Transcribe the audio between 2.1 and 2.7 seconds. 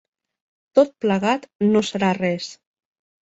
res.